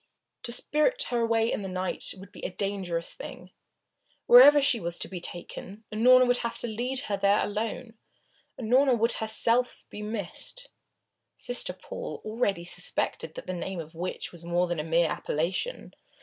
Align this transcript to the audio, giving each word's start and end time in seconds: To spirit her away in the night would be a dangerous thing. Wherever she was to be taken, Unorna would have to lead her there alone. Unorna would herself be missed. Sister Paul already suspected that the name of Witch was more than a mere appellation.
To 0.41 0.51
spirit 0.51 0.99
her 1.09 1.19
away 1.21 1.51
in 1.51 1.61
the 1.61 1.69
night 1.69 2.15
would 2.17 2.31
be 2.31 2.41
a 2.43 2.49
dangerous 2.49 3.13
thing. 3.13 3.51
Wherever 4.25 4.59
she 4.59 4.79
was 4.79 4.97
to 4.97 5.07
be 5.07 5.19
taken, 5.19 5.83
Unorna 5.93 6.25
would 6.25 6.39
have 6.39 6.57
to 6.61 6.67
lead 6.67 7.01
her 7.01 7.17
there 7.17 7.45
alone. 7.45 7.99
Unorna 8.59 8.97
would 8.97 9.11
herself 9.21 9.85
be 9.91 10.01
missed. 10.01 10.69
Sister 11.35 11.73
Paul 11.73 12.19
already 12.25 12.63
suspected 12.63 13.35
that 13.35 13.45
the 13.45 13.53
name 13.53 13.79
of 13.79 13.93
Witch 13.93 14.31
was 14.31 14.43
more 14.43 14.65
than 14.65 14.79
a 14.79 14.83
mere 14.83 15.07
appellation. 15.07 15.93